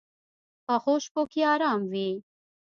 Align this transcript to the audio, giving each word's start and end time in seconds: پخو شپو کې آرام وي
پخو 0.65 0.93
شپو 1.03 1.21
کې 1.31 1.41
آرام 1.53 1.81
وي 1.91 2.09